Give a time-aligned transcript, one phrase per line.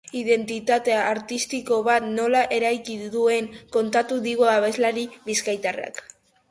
[0.19, 6.05] Identitate artistiko bat nola eraiki duen kontatu digu abeslari bizkaitarrak.